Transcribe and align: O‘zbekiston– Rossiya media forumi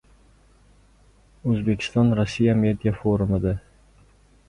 O‘zbekiston– 1.51 2.11
Rossiya 2.23 2.59
media 2.65 2.93
forumi 3.05 3.57